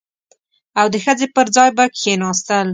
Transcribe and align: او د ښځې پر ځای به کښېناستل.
او 0.79 0.85
د 0.93 0.95
ښځې 1.05 1.27
پر 1.35 1.47
ځای 1.55 1.69
به 1.77 1.85
کښېناستل. 1.95 2.67